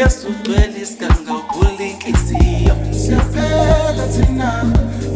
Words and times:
esugcwele 0.00 0.80
isiganga 0.82 1.32
uvule 1.32 1.90
inhliziyo. 1.90 2.76
Siyaphela 3.00 4.06
thina 4.12 4.64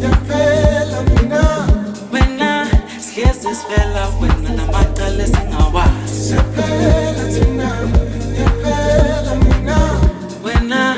yaphela 0.01 1.01
mina. 1.01 1.67
Wena 2.13 2.67
sihlezi 2.99 3.55
sivela 3.55 4.07
wena 4.21 4.49
namacala 4.57 5.23
esingawazi. 5.23 6.27
Siyaphela 6.27 7.23
thina 7.33 7.69
yaphela 8.39 9.35
mina. 9.35 9.77
Wena 10.43 10.95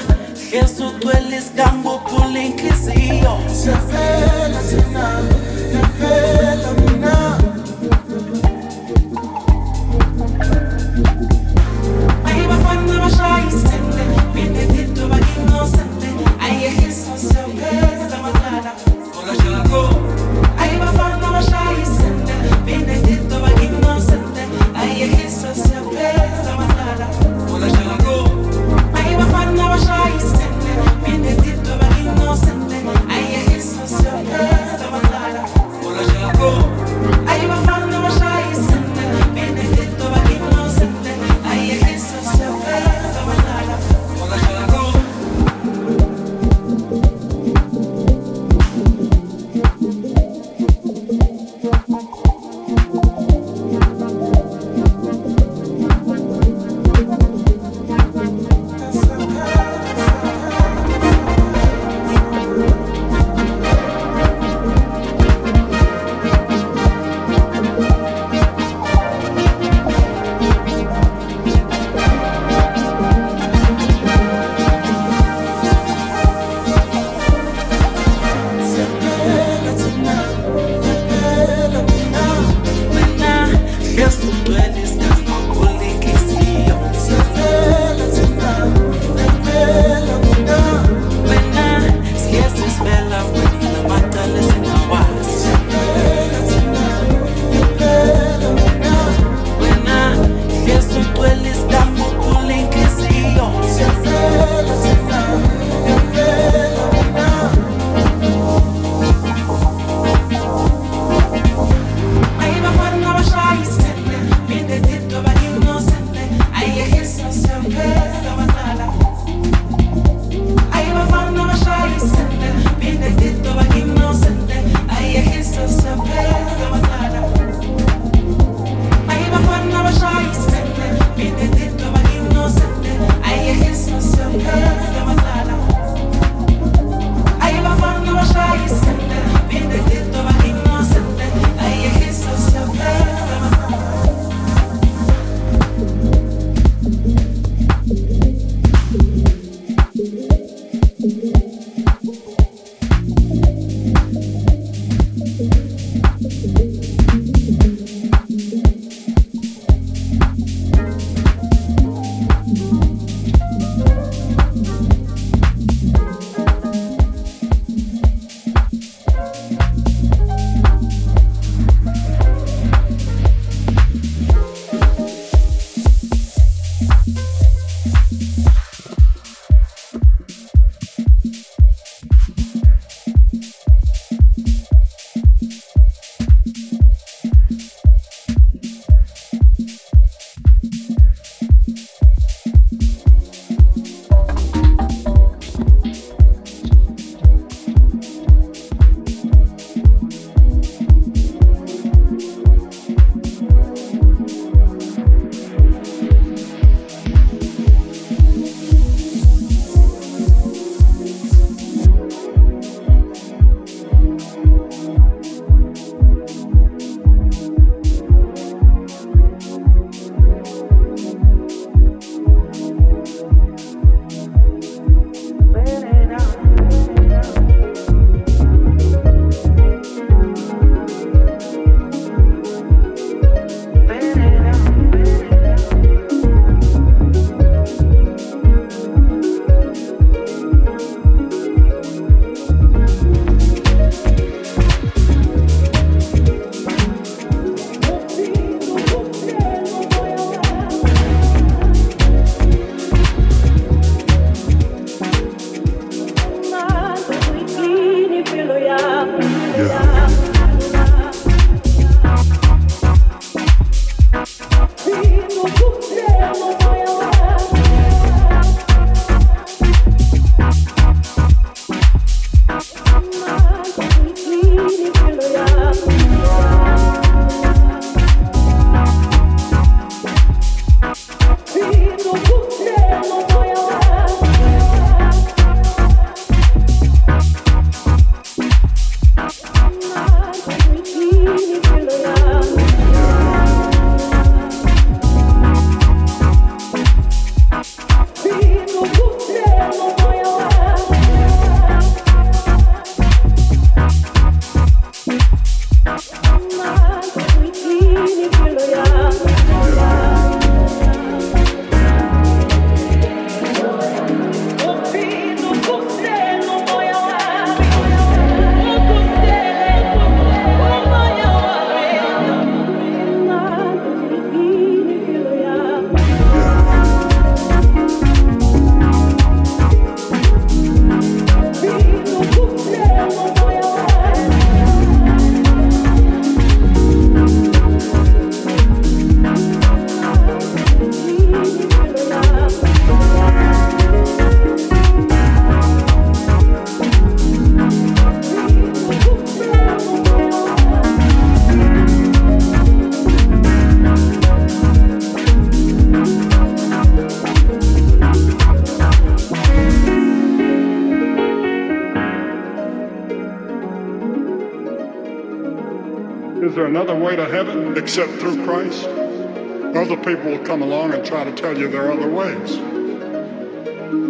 except 367.90 368.20
through 368.20 368.46
Christ? 368.46 368.86
Other 368.86 369.98
people 369.98 370.30
will 370.30 370.46
come 370.46 370.62
along 370.62 370.94
and 370.94 371.04
try 371.04 371.24
to 371.24 371.32
tell 371.32 371.58
you 371.58 371.68
there 371.68 371.88
are 371.88 371.92
other 371.92 372.08
ways. 372.08 372.56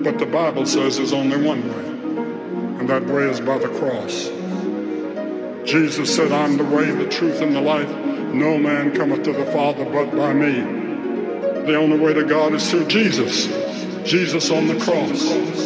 But 0.04 0.20
the 0.20 0.26
Bible 0.26 0.65
says 0.65 0.98
there's 0.98 1.13
only 1.13 1.42
one 1.42 1.65
way, 1.65 1.86
and 2.78 2.89
that 2.89 3.06
way 3.06 3.24
is 3.30 3.39
by 3.39 3.58
the 3.58 3.70
cross. 3.70 4.32
Jesus 5.65 6.13
said, 6.13 6.34
I'm 6.34 6.58
the 6.58 6.65
way, 6.65 6.92
the 6.92 7.08
truth, 7.08 7.39
and 7.39 7.56
the 7.56 7.62
life. 7.62 7.89
No 8.34 8.58
man 8.58 8.94
cometh 8.94 9.24
to 9.24 9.32
the 9.32 9.46
Father 9.46 9.86
but 9.86 10.13
by 10.13 10.34
me. 10.34 10.60
The 11.65 11.76
only 11.76 11.98
way 11.98 12.13
to 12.13 12.26
God 12.26 12.54
is 12.54 12.70
through 12.70 12.88
Jesus. 12.88 13.46
Jesus 14.04 14.52
on 14.52 14.68
the 14.68 14.78
cross. 14.78 15.59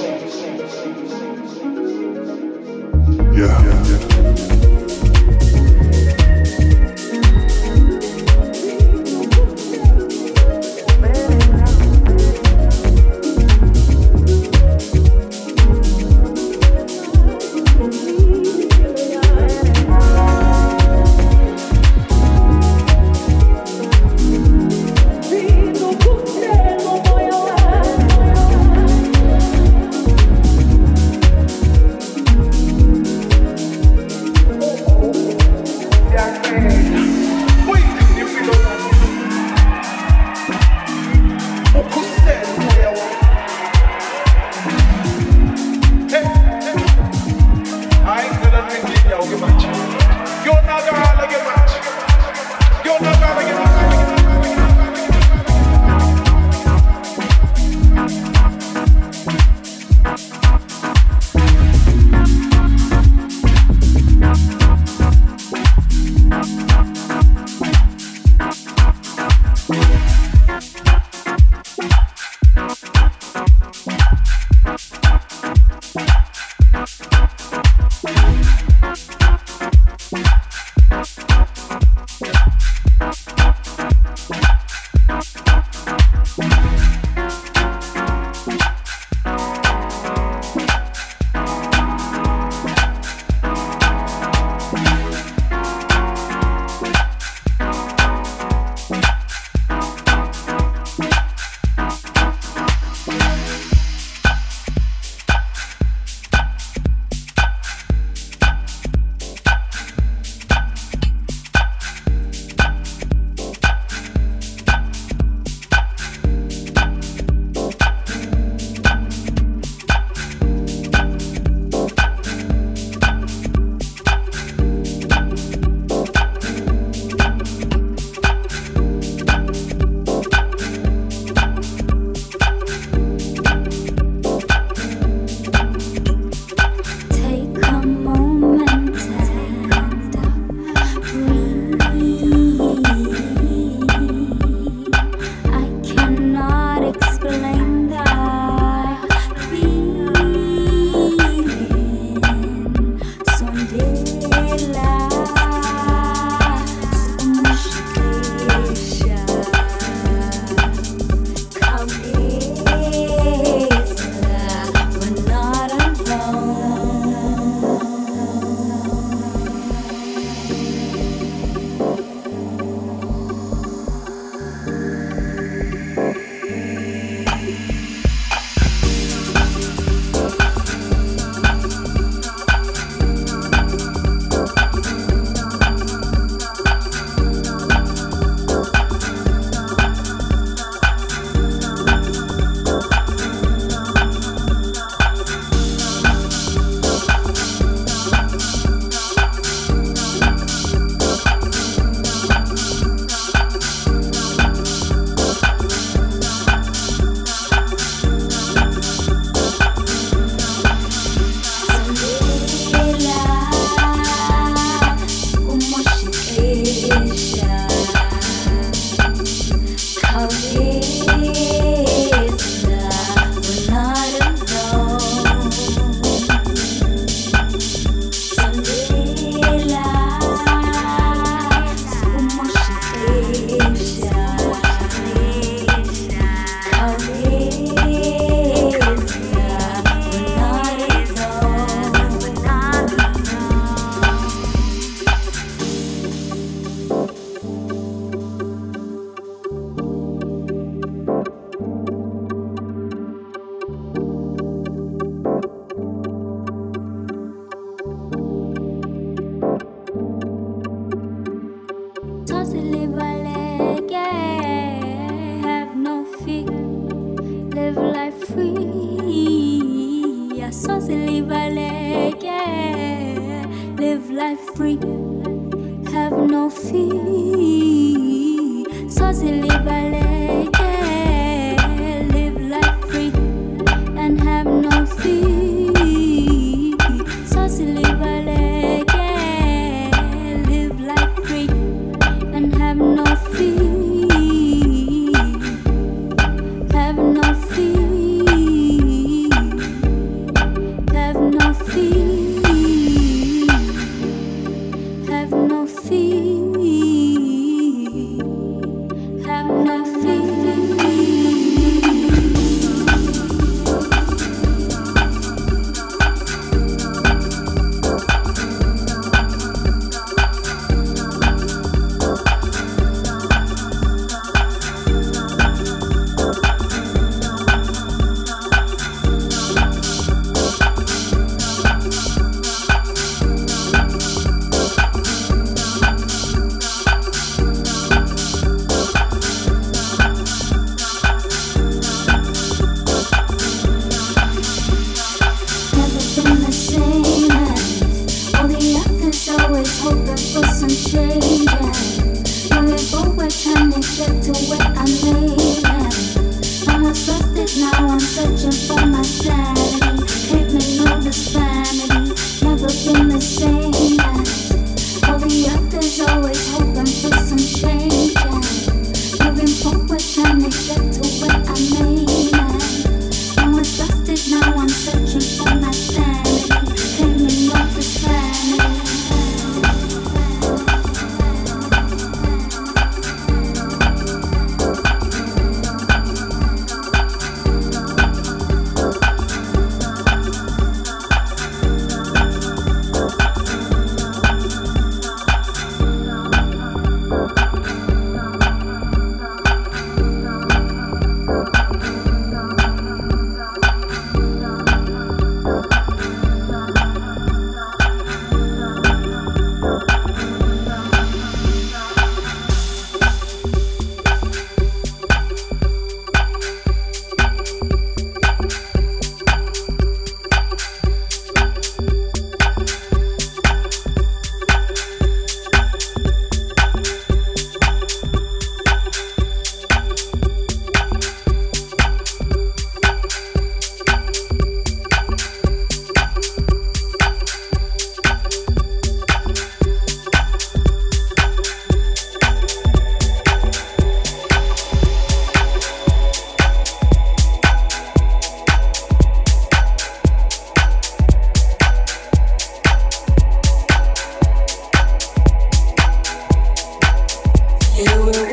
it 457.75 457.89
will 457.97 458.32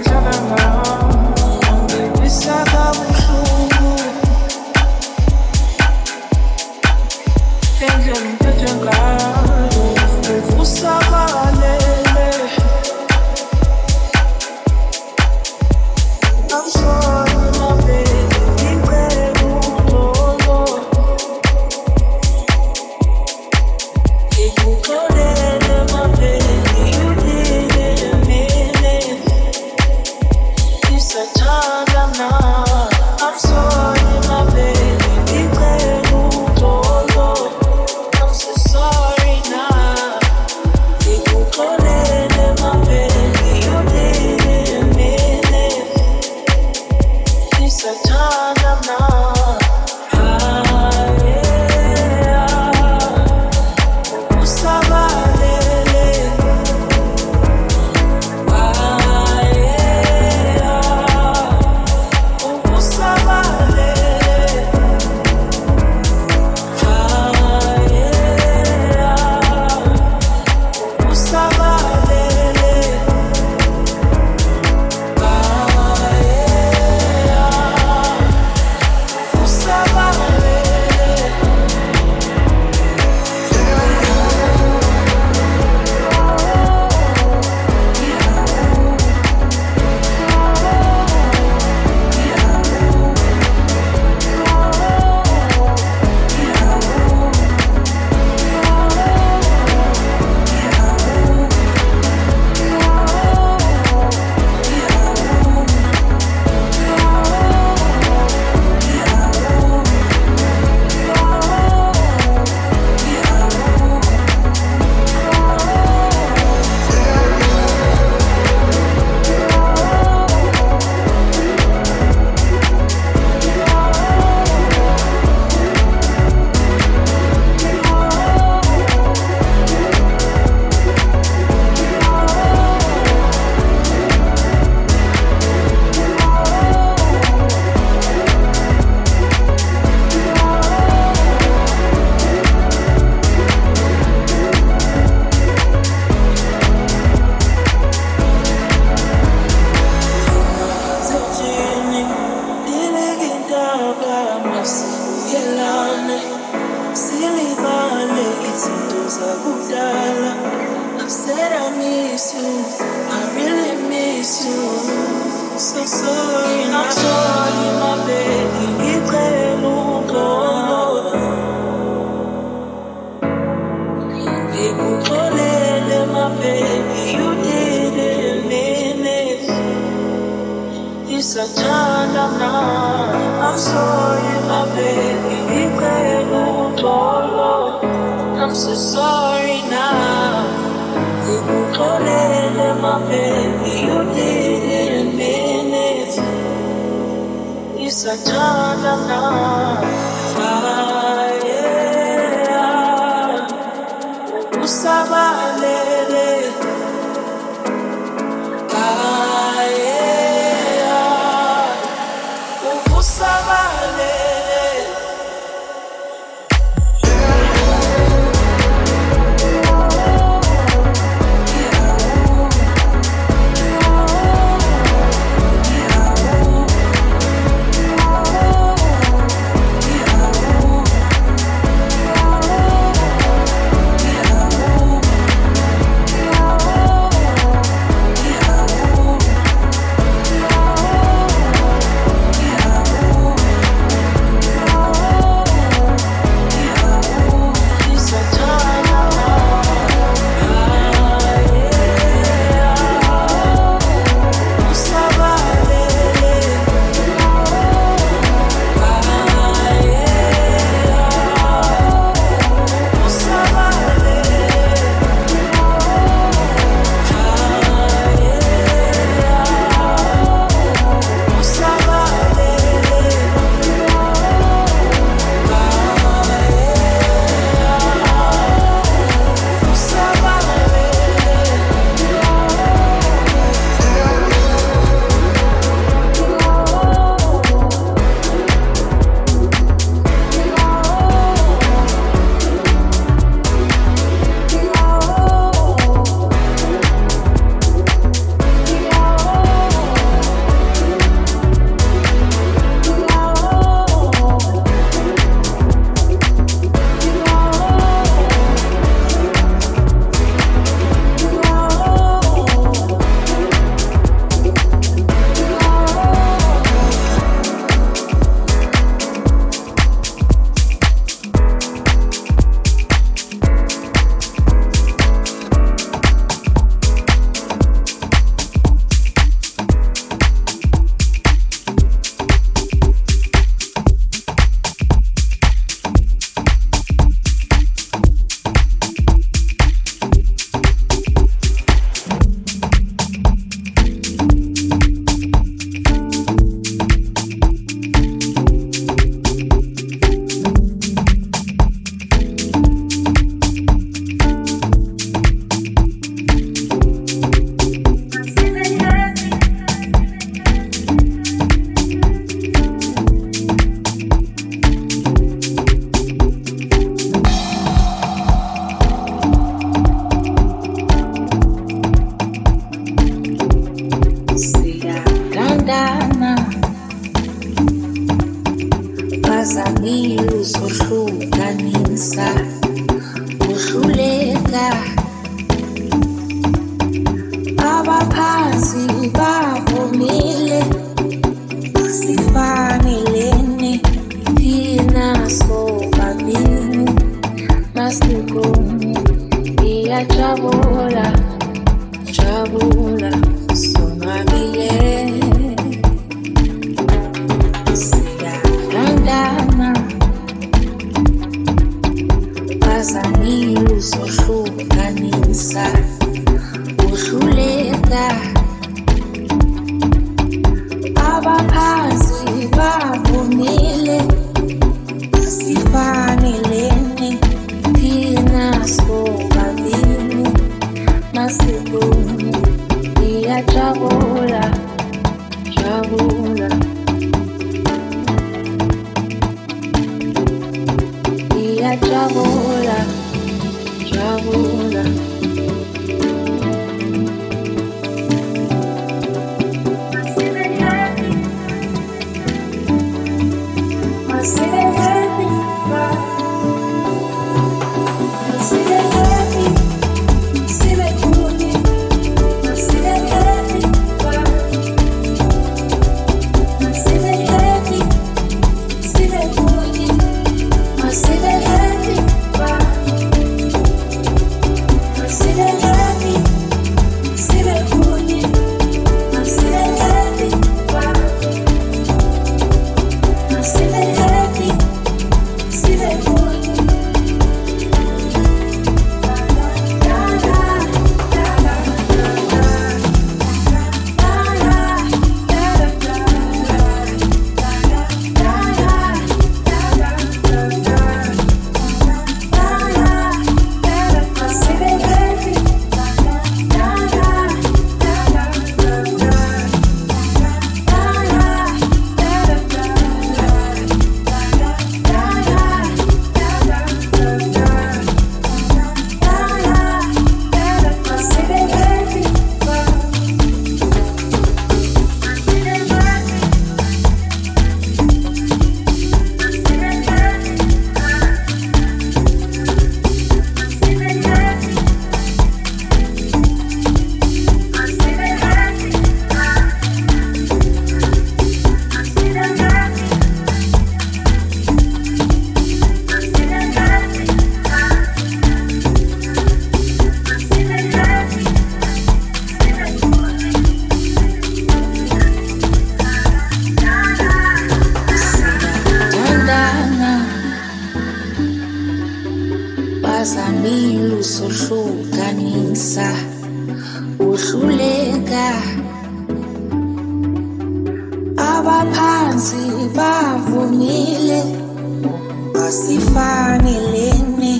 asifanelene 575.50 577.32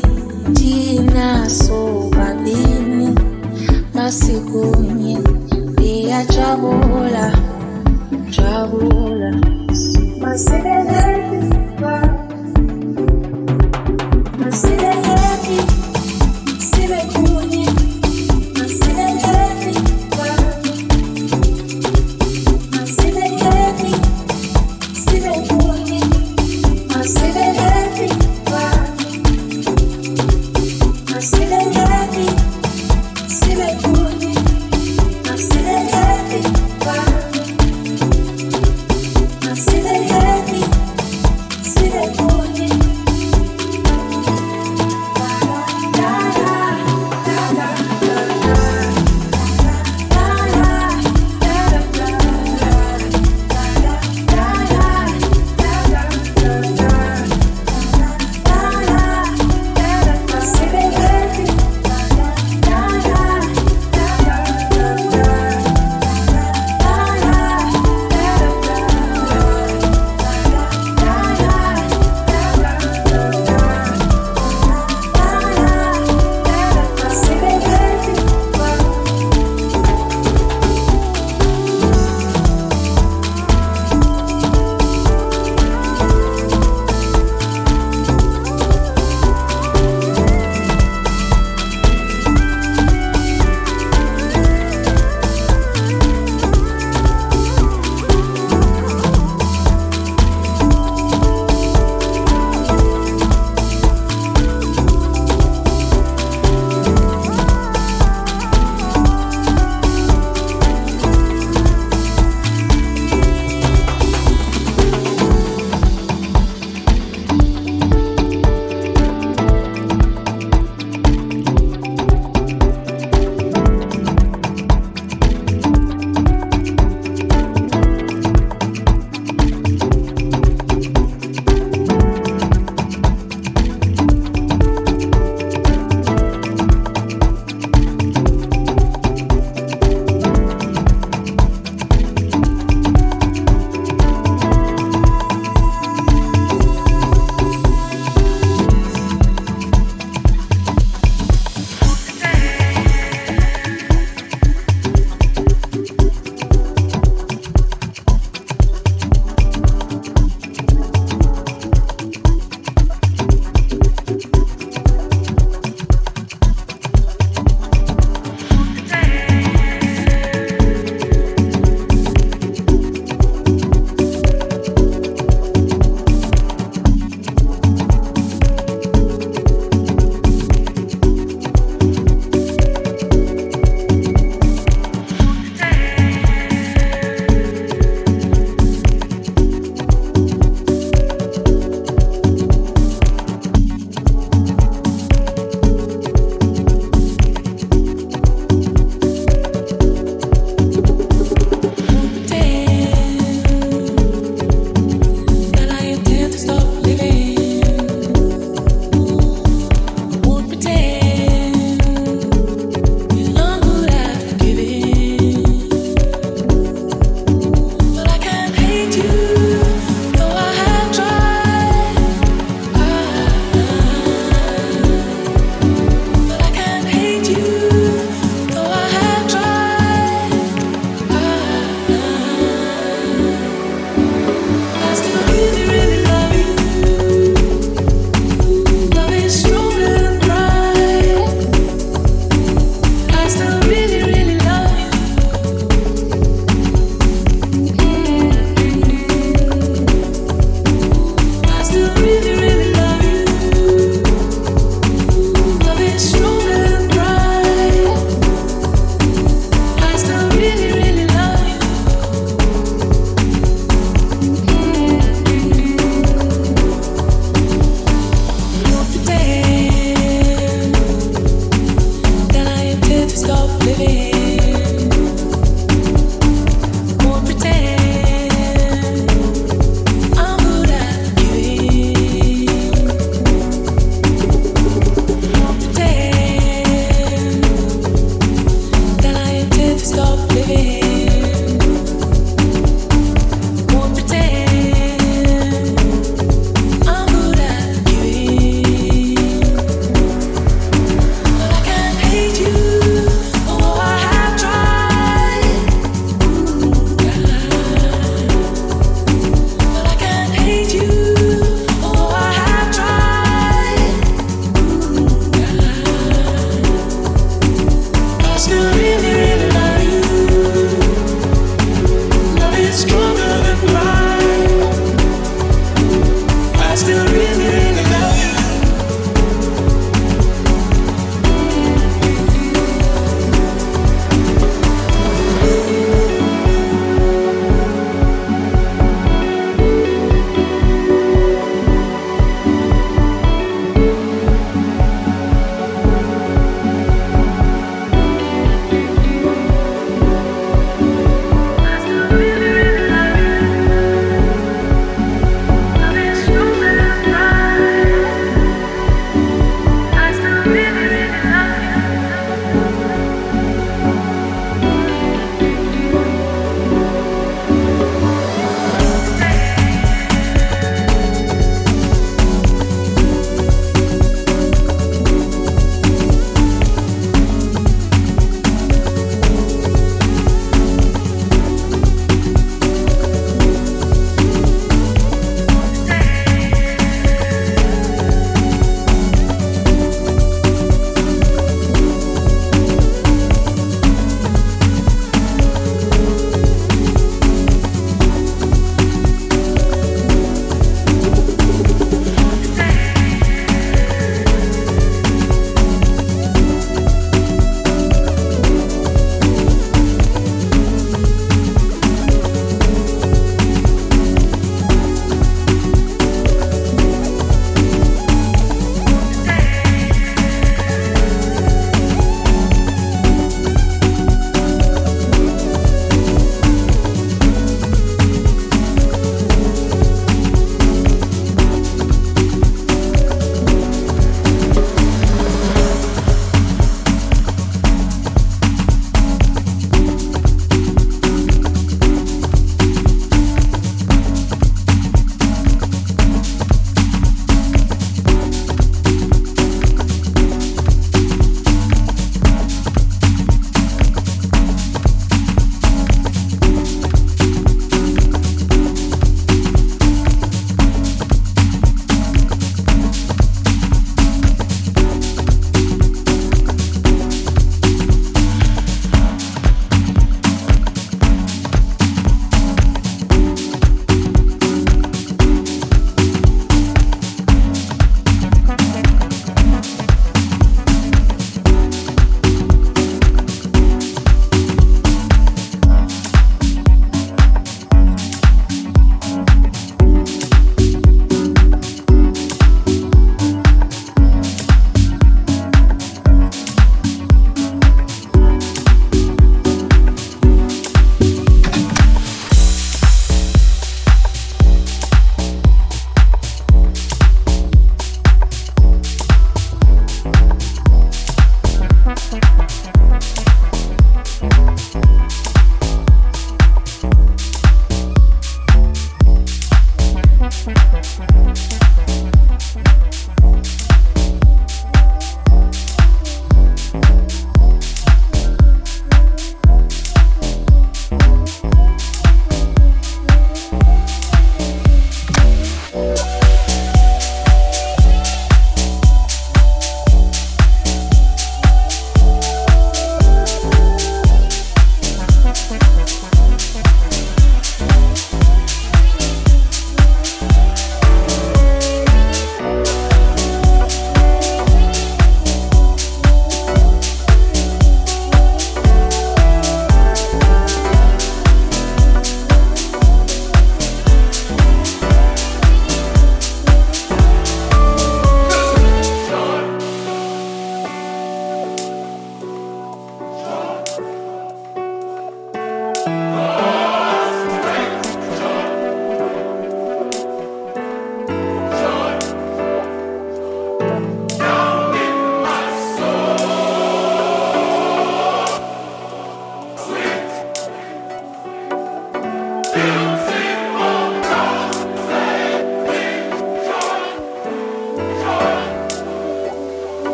thina 0.54 1.50
sobabini 1.50 3.08
masikunye 3.94 5.18
ndiyajabula 5.72 7.26
jabula 8.36 9.30
masike 10.20 11.19